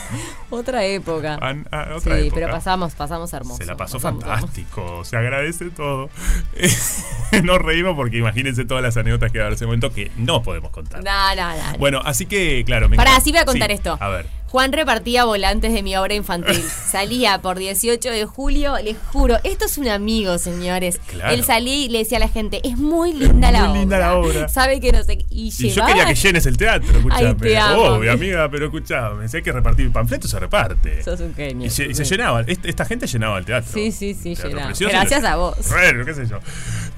[0.50, 1.38] Otra época.
[1.42, 2.32] An- a- Sí, época.
[2.36, 3.58] pero pasamos, pasamos hermoso.
[3.58, 6.10] Se la pasó pasamos fantástico, se agradece todo.
[7.44, 10.42] Nos reímos porque imagínense todas las anécdotas que va a haber ese momento que no
[10.44, 11.04] podemos contar.
[11.04, 11.78] No, no, no.
[11.78, 12.88] Bueno, así que, claro.
[12.90, 13.98] me Pará, encanta- sí voy a contar Sí, esto.
[14.00, 14.28] A ver.
[14.48, 16.62] Juan repartía volantes de mi obra infantil.
[16.92, 21.00] Salía por 18 de julio, les juro, esto es un amigo, señores.
[21.08, 21.34] Claro.
[21.34, 23.80] Él salía y le decía a la gente, es muy linda la Muy obra.
[23.80, 24.48] linda la obra.
[24.48, 25.18] Sabe que no sé.
[25.18, 25.26] qué".
[25.30, 27.26] Y, Y yo quería que llenes el teatro, escuchame.
[27.28, 27.82] Ay, te amo.
[27.84, 31.04] Obvio, amiga, pero escuchame, si hay que repartir panfletos, se reparte.
[31.04, 31.68] Sos un genio.
[31.68, 33.72] Y se, y se llenaba, esta gente llenaba el teatro.
[33.74, 34.72] Sí, sí, sí, llenaba.
[34.80, 35.58] Gracias a vos.
[35.70, 36.40] Bueno, qué sé yo.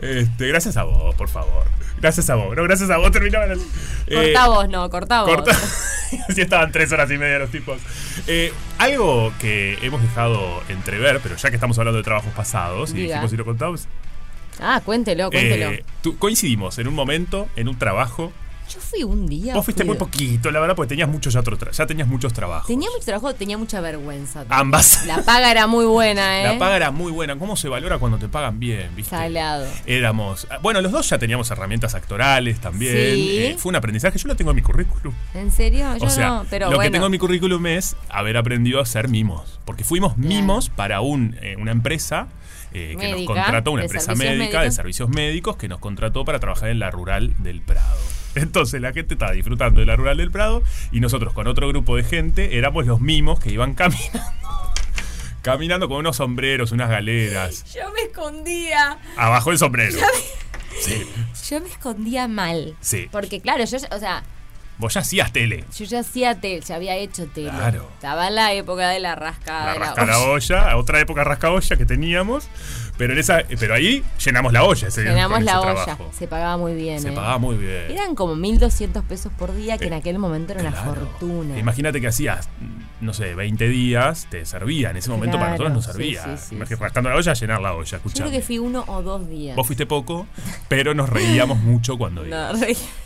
[0.02, 1.66] Este, gracias a vos, por favor.
[2.00, 2.56] Gracias a vos.
[2.56, 3.60] No, gracias a vos terminaban el.
[4.08, 5.44] eh, Cortá vos, no, cortá vos.
[6.30, 7.80] Así estaban tres horas y media los tipos.
[8.28, 12.98] Eh, algo que hemos dejado entrever, pero ya que estamos hablando de trabajos pasados y
[13.08, 13.88] dijimos y lo contamos,
[14.62, 15.72] Ah, cuéntelo, cuéntelo.
[15.72, 18.32] eh, tú- coincidimos en un momento, en un trabajo.
[18.74, 19.54] Yo fui un día.
[19.56, 22.68] Vos fuiste fui- muy poquito, la verdad, porque tenías muchos ya, ya tenías muchos trabajos.
[22.68, 24.46] Tenía mucho trabajo, tenía mucha vergüenza.
[24.50, 25.06] Ambas.
[25.06, 26.44] La paga era muy buena, ¿eh?
[26.44, 27.38] La paga era muy buena.
[27.38, 28.96] ¿Cómo se valora cuando te pagan bien?
[28.96, 29.10] ¿viste?
[29.16, 29.66] Salado.
[29.86, 30.48] Éramos.
[30.62, 32.94] Bueno, los dos ya teníamos herramientas actorales también.
[33.16, 33.38] Sí.
[33.40, 34.18] Eh, fue un aprendizaje.
[34.20, 35.14] Yo lo tengo en mi currículum.
[35.34, 35.98] ¿En serio?
[35.98, 36.84] Yo o sea, no, pero lo bueno.
[36.90, 39.60] que tengo en mi currículum es haber aprendido a hacer mimos.
[39.66, 42.28] Porque fuimos mimos para un, eh, una empresa
[42.72, 46.70] eh, que nos contrató, una empresa médica de servicios médicos que nos contrató para trabajar
[46.70, 47.98] en la rural del Prado.
[48.36, 51.96] Entonces la gente estaba disfrutando de la rural del Prado y nosotros con otro grupo
[51.96, 54.20] de gente éramos los mimos que iban caminando.
[55.42, 57.64] Caminando con unos sombreros, unas galeras.
[57.74, 58.98] Yo me escondía.
[59.16, 59.98] Abajo el sombrero.
[60.82, 61.02] Sí.
[61.50, 62.76] Yo me escondía mal.
[62.82, 63.08] Sí.
[63.12, 64.24] Porque claro, yo, o sea,
[64.78, 65.66] Vos ya hacías tele.
[65.78, 67.50] yo ya hacía tele, ya había hecho tele.
[67.50, 67.90] Claro.
[67.96, 71.76] Estaba en la época de la rasca La rasca la olla, otra época rasca olla
[71.76, 72.48] que teníamos.
[73.00, 74.90] Pero, en esa, pero ahí llenamos la olla.
[74.90, 75.84] Ese, Llenamos la olla.
[75.86, 76.12] trabajo.
[76.12, 77.00] Se pagaba muy bien.
[77.00, 77.12] Se eh.
[77.14, 77.90] pagaba muy bien.
[77.90, 81.58] Eran como 1.200 pesos por día, que en Eh, aquel momento era una fortuna.
[81.58, 82.50] Imagínate que hacías,
[83.00, 84.90] no sé, 20 días, te servía.
[84.92, 86.38] En ese momento para nosotros no servía.
[86.38, 86.76] sí, sí.
[86.76, 87.84] Rascando la olla, llenar la olla.
[87.86, 88.32] Yo creo Escuchame.
[88.32, 89.56] que fui uno o dos días.
[89.56, 90.28] Vos fuiste poco,
[90.68, 92.50] pero nos reíamos mucho cuando No,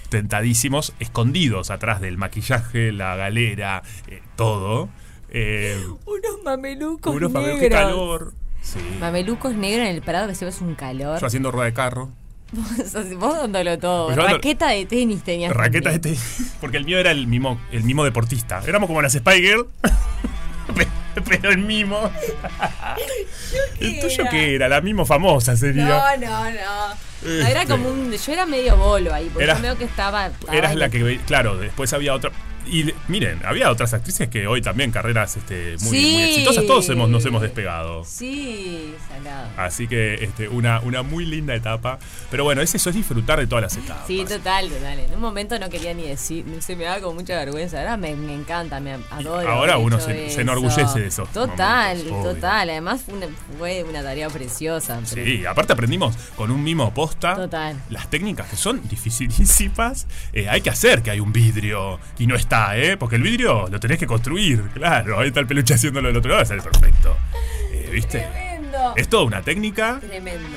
[0.10, 4.90] Tentadísimos, escondidos atrás del maquillaje, la galera, eh, todo.
[6.06, 8.34] Unos mamelucos unos papeles, qué calor.
[8.64, 8.80] Sí.
[9.00, 11.20] Mamelucos negros en el parado que se un calor.
[11.20, 12.10] Yo haciendo rueda de carro.
[12.54, 14.06] Vos, vos dándolo todo.
[14.08, 15.52] Pues Raqueta de tenis tenías.
[15.54, 16.22] Raqueta de también.
[16.22, 16.54] tenis.
[16.62, 18.62] Porque el mío era el mimo, el mimo deportista.
[18.66, 19.68] Éramos como las Spy Girl.
[21.30, 22.00] Pero el mimo.
[23.80, 24.30] ¿El tuyo era?
[24.32, 24.70] qué era?
[24.70, 25.86] La mimo famosa sería.
[25.86, 27.38] No, no, no.
[27.48, 27.68] Era Este.
[27.74, 28.12] como un.
[28.12, 30.28] Yo era medio bolo ahí, porque Eras- yo veo que estaba.
[30.28, 31.20] estaba Eras la que.
[31.26, 32.32] Claro, después había otra.
[32.66, 36.12] Y miren, había otras actrices que hoy también carreras este, muy, Sí.
[36.14, 36.66] muy exitosas.
[36.66, 38.04] Todos hemos, nos hemos despegado.
[38.06, 39.50] Sí, salado.
[39.58, 42.00] Así que este, una, una muy linda etapa.
[42.32, 44.08] Pero bueno, es eso, es disfrutar de todas las etapas.
[44.08, 45.00] Sí, total, total.
[45.00, 47.80] En un momento no quería ni decir, se me da como mucha vergüenza.
[47.80, 49.50] Ahora me, me encanta, me adoro.
[49.50, 50.42] Ahora uno se- se eso.
[50.42, 52.70] enorgullece de esos Total, momentos, total.
[52.70, 55.00] Además fue una, fue una tarea preciosa.
[55.14, 57.36] pero- Sí, aparte aprendimos con un mimo posta.
[57.36, 57.76] Total.
[57.90, 60.08] Las técnicas que son dificilísimas.
[60.34, 62.00] eh, hay que hacer que hay un vidrio.
[62.18, 62.98] Y no está, ¿eh?
[62.98, 64.62] Porque el vidrio lo tenés que construir.
[64.74, 67.16] Claro, ahí está el peluche haciéndolo del otro lado, sale perfecto.
[67.72, 68.20] Eh, ¿Viste?
[68.20, 68.94] Tremendo.
[68.96, 70.48] Es toda una técnica Tremendo.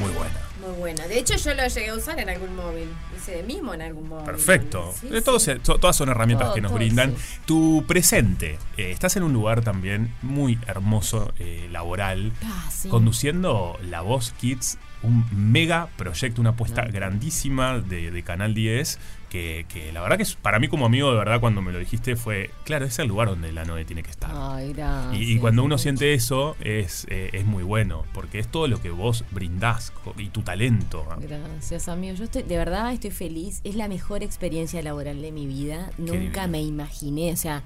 [0.00, 0.34] muy buena.
[0.60, 1.06] Muy buena.
[1.06, 2.88] De hecho, yo lo llegué a usar en algún móvil.
[3.16, 4.26] Ese mismo en algún móvil.
[4.26, 4.92] Perfecto.
[5.00, 5.52] Sí, Eh, sí.
[5.62, 7.14] todas son herramientas Todo, que nos todo, brindan.
[7.16, 7.38] sí.
[7.46, 8.58] Tu presente.
[8.76, 14.76] eh, estás en un lugar también muy hermoso, eh, laboral, Ah, conduciendo La Voz Kids,
[15.02, 18.98] un mega proyecto, una apuesta grandísima de, de Canal 10.
[19.28, 21.78] Que, que la verdad que es, para mí como amigo de verdad cuando me lo
[21.78, 24.30] dijiste fue, claro, es el lugar donde la Noe tiene que estar.
[24.32, 24.74] Ay.
[25.12, 28.80] Y, y cuando uno siente eso es, eh, es muy bueno, porque es todo lo
[28.80, 31.06] que vos brindás y tu talento.
[31.20, 32.14] Gracias, amigo.
[32.14, 33.60] Yo estoy, de verdad estoy feliz.
[33.64, 35.90] Es la mejor experiencia laboral de mi vida.
[35.98, 36.48] Nunca divino.
[36.48, 37.62] me imaginé, o sea,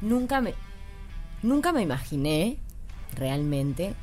[0.00, 0.54] nunca me,
[1.42, 2.58] nunca me imaginé
[3.14, 3.94] realmente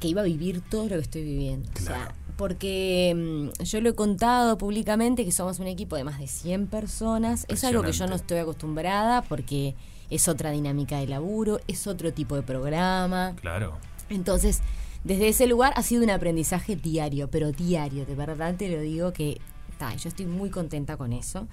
[0.00, 1.70] que iba a vivir todo lo que estoy viviendo.
[1.76, 2.14] O sea.
[2.40, 6.68] Porque mm, yo lo he contado públicamente que somos un equipo de más de 100
[6.68, 7.44] personas.
[7.48, 9.74] Es algo que yo no estoy acostumbrada porque
[10.08, 13.36] es otra dinámica de laburo, es otro tipo de programa.
[13.42, 13.76] Claro.
[14.08, 14.62] Entonces,
[15.04, 19.12] desde ese lugar ha sido un aprendizaje diario, pero diario, de verdad te lo digo
[19.12, 19.38] que
[19.78, 21.46] ta, yo estoy muy contenta con eso.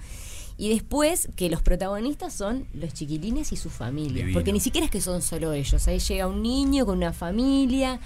[0.56, 4.32] Y después que los protagonistas son los chiquilines y su familia, Divino.
[4.32, 8.00] porque ni siquiera es que son solo ellos, ahí llega un niño con una familia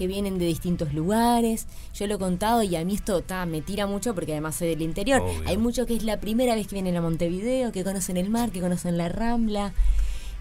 [0.00, 1.66] que vienen de distintos lugares.
[1.92, 4.68] Yo lo he contado y a mí esto ta, me tira mucho porque además soy
[4.68, 5.20] del interior.
[5.20, 5.46] Obvio.
[5.46, 8.50] Hay mucho que es la primera vez que vienen a Montevideo, que conocen el mar,
[8.50, 9.74] que conocen la Rambla.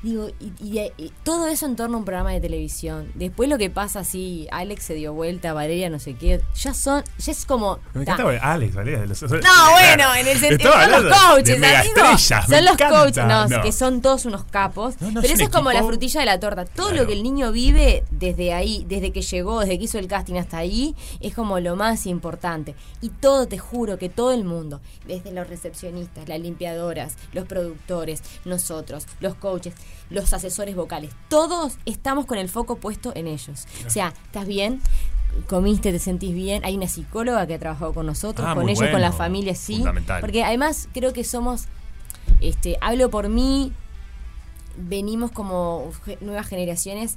[0.01, 3.11] Digo, y, y- y todo eso en torno a un programa de televisión.
[3.15, 7.03] Después lo que pasa, así, Alex se dio vuelta, Valeria no sé qué, ya son,
[7.17, 7.79] ya es como...
[7.93, 8.13] Me ta.
[8.13, 9.29] encanta Alex, Valeria, los- No,
[9.73, 12.89] bueno, en el sentido son los coaches, Son los encanta.
[12.89, 13.61] coaches, no, No.
[13.61, 14.95] que son todos unos capos.
[15.01, 16.63] No, no, pero es eso es como la frutilla de la torta.
[16.65, 17.01] Todo Claro.
[17.03, 20.35] lo que el niño vive desde ahí, desde que llegó, desde que hizo el casting
[20.35, 22.73] hasta ahí, es como lo más importante.
[23.01, 28.21] Y todo, te juro que todo el mundo, desde los recepcionistas, las limpiadoras, los productores,
[28.45, 29.73] nosotros, los coaches,
[30.09, 33.67] los asesores vocales, todos estamos con el foco puesto en ellos.
[33.85, 34.81] O sea, ¿estás bien?
[35.47, 36.65] comiste, te sentís bien.
[36.65, 39.83] Hay una psicóloga que ha trabajado con nosotros, Ah, con ellos, con la familia, sí.
[40.21, 41.65] Porque además creo que somos,
[42.41, 43.71] este, hablo por mí,
[44.77, 47.15] venimos como nuevas generaciones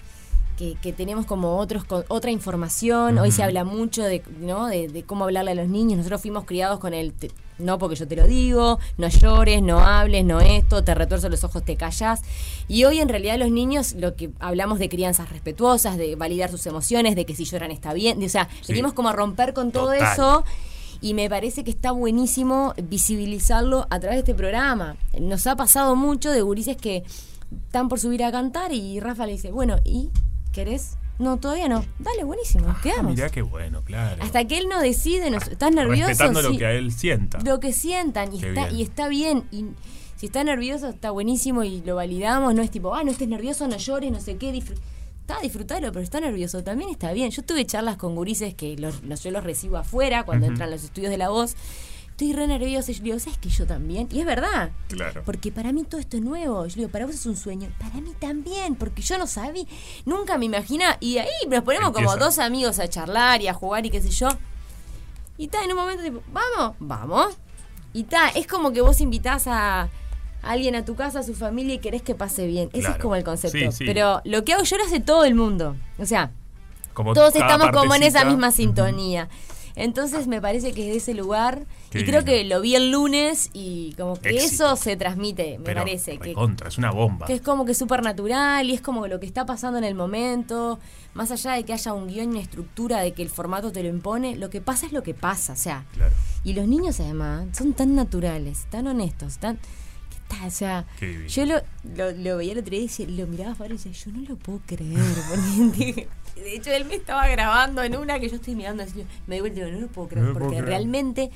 [0.58, 3.18] que, que tenemos como otros con otra información.
[3.18, 4.66] Hoy se habla mucho de, ¿no?
[4.66, 5.96] de, de cómo hablarle a los niños.
[5.98, 7.30] Nosotros fuimos criados con el te-
[7.62, 11.44] no porque yo te lo digo, no llores, no hables, no esto, te retuerzo los
[11.44, 12.20] ojos, te callas.
[12.68, 16.66] Y hoy en realidad los niños lo que hablamos de crianzas respetuosas, de validar sus
[16.66, 18.72] emociones, de que si lloran está bien, de- o sea, Sí.
[18.72, 20.12] venimos como a romper con todo Total.
[20.12, 20.44] eso
[21.00, 24.96] y me parece que está buenísimo visibilizarlo a través de este programa.
[25.20, 27.02] Nos ha pasado mucho de gurises que
[27.66, 30.10] están por subir a cantar y Rafa le dice, bueno, ¿y
[30.52, 30.96] querés?
[31.18, 31.84] No, todavía no.
[31.98, 33.14] Dale, buenísimo, Ah, quedamos.
[33.14, 34.22] mirá qué bueno, claro.
[34.22, 36.08] Hasta que él no decide, nos, ¿estás nervioso?
[36.08, 37.38] Respetando lo que a él sienta.
[37.44, 38.76] Lo que sientan y Qué está, bien.
[38.76, 39.44] y está bien.
[39.52, 39.66] Y
[40.16, 42.54] si está nervioso, está buenísimo y lo validamos.
[42.54, 44.52] No es tipo, ah, no estés nervioso, no llores, no sé qué.
[44.52, 44.78] disfr-
[45.20, 46.64] Está, disfrutalo, pero está nervioso.
[46.64, 47.30] También está bien.
[47.30, 50.82] Yo tuve charlas con gurises que los, los- yo los recibo afuera cuando entran los
[50.82, 51.54] estudios de la voz.
[52.22, 52.92] Estoy re nerviosa.
[52.92, 54.08] Y yo le digo, ¿sabes que yo también?
[54.12, 54.70] Y es verdad.
[54.86, 55.22] Claro.
[55.24, 56.64] Porque para mí todo esto es nuevo.
[56.66, 57.68] Yo le digo, para vos es un sueño.
[57.80, 59.64] Para mí también, porque yo no sabía,
[60.04, 60.98] nunca me imagina.
[61.00, 64.10] Y ahí nos ponemos como dos amigos a charlar y a jugar y qué sé
[64.10, 64.28] yo.
[65.36, 67.34] Y está, en un momento tipo, vamos, vamos.
[67.92, 69.88] Y está, es como que vos invitás a
[70.42, 72.70] alguien a tu casa, a su familia y querés que pase bien.
[72.72, 73.58] Ese es como el concepto.
[73.58, 73.84] Sí, sí.
[73.84, 75.74] Pero lo que hago yo lo hace todo el mundo.
[75.98, 76.30] O sea,
[76.94, 79.28] Como todos estamos como en esa misma sintonía.
[79.74, 83.50] Entonces me parece que de ese lugar, Qué y creo que lo vi el lunes
[83.52, 84.64] y como que Éxito.
[84.72, 86.18] eso se transmite, me Pero, parece.
[86.18, 87.26] Que, recontra, es una bomba.
[87.26, 89.94] que es como que súper natural y es como lo que está pasando en el
[89.94, 90.80] momento,
[91.14, 93.82] más allá de que haya un guion y una estructura, de que el formato te
[93.82, 95.84] lo impone, lo que pasa es lo que pasa, o sea.
[95.94, 96.14] Claro.
[96.44, 99.56] Y los niños además son tan naturales, tan honestos, tan...
[99.58, 100.48] ¿qué tal?
[100.48, 100.86] O sea,
[101.28, 101.60] yo lo,
[101.94, 104.28] lo, lo veía el otro día y decía- lo miraba afuera y decía, yo no
[104.28, 104.98] lo puedo creer.
[105.28, 109.34] porque de hecho, él me estaba grabando en una que yo estoy mirando así, me
[109.36, 110.68] di vuelta y digo, no lo puedo creer, No lo puedo porque creer.
[110.70, 111.30] realmente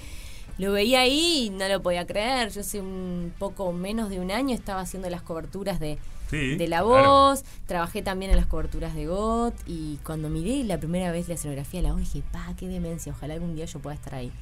[0.59, 2.51] lo veía ahí y no lo podía creer.
[2.51, 5.99] Yo hace un poco menos de un año estaba haciendo las coberturas de,
[6.31, 7.09] Sí, de La claro.
[7.09, 11.35] Voz, trabajé también en las coberturas de GOT y cuando miré la primera vez la
[11.35, 14.33] escenografía de La Voz dije, pa, qué demencia, ojalá algún día yo pueda estar ahí.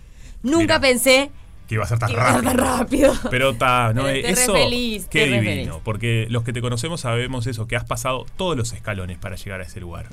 [0.42, 0.80] Nunca Mira.
[0.80, 1.30] pensé
[1.68, 2.42] Que iba a ser tan rápido.
[2.42, 3.12] tan rápido.
[3.30, 7.46] Pero está, no, Pero eh, eso feliz, qué divino, porque los que te conocemos sabemos
[7.46, 10.08] eso, que has pasado todos los escalones para llegar a ese lugar.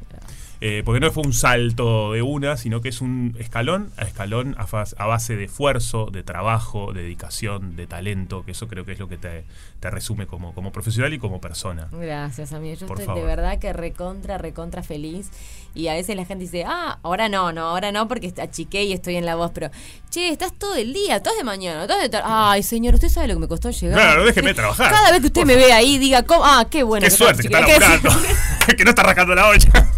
[0.63, 4.56] Eh, porque no fue un salto de una, sino que es un escalón a escalón
[4.60, 8.86] a, faz- a base de esfuerzo, de trabajo, de dedicación, de talento, que eso creo
[8.86, 9.43] que es lo que te,
[9.80, 11.88] te resume como, como profesional y como persona.
[11.91, 12.76] Gracias, amigo.
[12.76, 13.21] Yo Por estoy favor.
[13.21, 15.32] de verdad que recontra, recontra feliz.
[15.74, 18.93] Y a veces la gente dice, ah, ahora no, no, ahora no, porque achiqué y
[18.93, 19.50] estoy en la voz.
[19.56, 19.71] Pero,
[20.12, 22.26] che, estás todo el día, estás de mañana, estás de tarde.
[22.30, 23.97] Ay, señor, ¿usted sabe lo que me costó llegar?
[23.97, 24.91] Claro, déjeme trabajar.
[24.91, 26.43] Cada vez que usted me ve ahí, diga, ¿cómo?
[26.45, 27.04] ah, qué bueno.
[27.06, 27.80] Qué que suerte que está achiqué".
[27.80, 28.10] laburando,
[28.78, 29.90] que no está rascando la olla.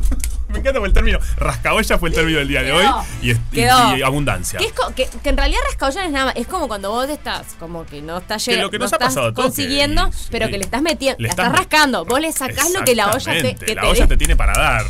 [0.69, 1.19] Encanta el término.
[1.37, 2.85] Rascaolla fue el término del día de hoy.
[3.21, 3.97] Y, es- y- quedó.
[3.97, 4.59] y abundancia.
[4.59, 6.35] Que, es co- que, que en realidad rascaolla no es nada más.
[6.35, 8.95] Es como cuando vos estás, como que no estás Que lo que no nos ha
[8.95, 10.27] estás pasado a todos, consiguiendo, que- sí.
[10.31, 12.05] pero que le estás metiendo, Le la estás estás- rascando.
[12.05, 14.07] Vos le sacás lo que la olla te, Exactamente, que la te olla dé.
[14.07, 14.85] te tiene para dar.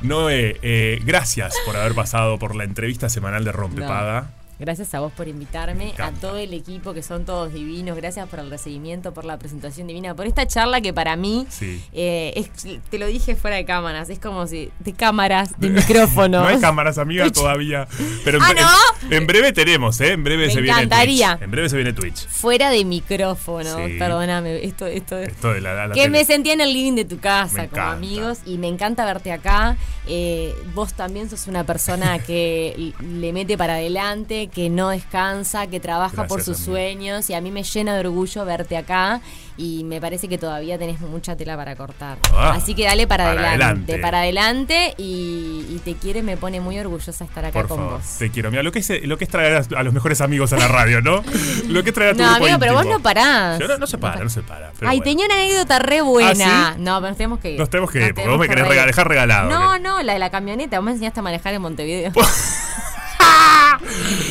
[0.00, 4.30] Noé, eh, gracias por haber pasado por la entrevista semanal de Rompepaga.
[4.58, 8.38] Gracias a vos por invitarme, a todo el equipo que son todos divinos, gracias por
[8.38, 11.82] el recibimiento, por la presentación divina, por esta charla que para mí, Sí.
[11.92, 16.42] eh, es- te lo dije fuera de cámaras, es como si, de cámaras, de micrófono.
[16.42, 17.34] No hay cámaras, amiga, Twitch.
[17.42, 17.88] todavía.
[18.24, 19.06] Pero en, Ah, ¿no?
[19.08, 20.12] en- en breve tenemos, ¿eh?
[20.12, 21.30] En breve Me se viene encantaría.
[21.32, 21.42] Twitch.
[21.42, 22.28] En breve se viene Twitch.
[22.28, 23.96] Fuera de micrófono, Sí.
[23.98, 25.28] perdóname, esto, esto es...
[25.30, 26.10] Esto de la, la- Que tele.
[26.18, 27.92] me sentía en el living de tu casa Me como encanta.
[27.96, 29.76] amigos y me encanta verte acá.
[30.06, 35.80] Eh, vos también sos una persona que le mete para adelante, que no descansa, que
[35.80, 39.20] trabaja por sus sueños y a mí me llena de orgullo verte acá
[39.56, 42.18] y me parece que todavía tenés mucha tela para cortar.
[42.32, 43.98] Ah, Así que dale para, para adelante, adelante.
[43.98, 47.92] para adelante y, y te quiere, me pone muy orgullosa estar acá Por con favor,
[47.98, 48.16] vos.
[48.18, 48.50] te quiero.
[48.50, 50.68] Mira, lo que es, lo que es traer a, a los mejores amigos a la
[50.68, 51.22] radio, ¿no?
[51.68, 53.58] Lo que es traer a tu No, grupo amigo, pero vos no parás.
[53.58, 54.72] Yo no, no se para, no se para.
[54.78, 55.10] pero Ay, bueno.
[55.10, 56.30] tenía una anécdota re buena.
[56.70, 56.80] ¿Ah, sí?
[56.82, 57.58] No, pero nos tenemos que ir.
[57.58, 59.50] Nos tenemos que ir, porque vos me que querés dejar regalado.
[59.50, 60.78] No, no, la de la camioneta.
[60.78, 62.12] Vos me enseñaste a manejar en Montevideo.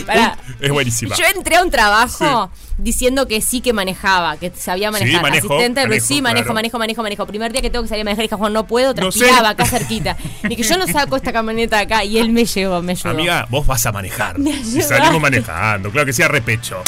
[0.06, 0.38] Pará.
[0.60, 1.16] Es buenísima.
[1.16, 5.22] Yo entré a un trabajo diciendo que sí que manejaba, que sabía manejar.
[5.22, 6.54] manejo, Asistente, pero manejo, sí, manejo, claro.
[6.56, 7.26] manejo, manejo, manejo.
[7.28, 9.20] Primer día que tengo que salir a manejar, dije, Juan, no puedo, No sé.
[9.20, 10.18] transpiraba acá cerquita.
[10.50, 12.04] Y que yo no saco esta camioneta de acá.
[12.04, 13.10] Y él me llevó, me ayudó.
[13.10, 14.36] Amiga, vos vas a manejar.
[14.40, 16.82] Y salimos manejando, claro que sí, a repecho.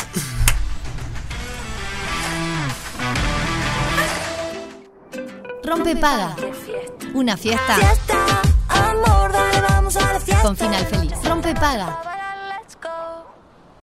[5.63, 6.35] Rompe paga.
[7.13, 10.43] Una fiesta Fiesta, amor, dale, vamos a la fiesta.
[10.43, 11.12] con final feliz.
[11.43, 12.22] 被败了。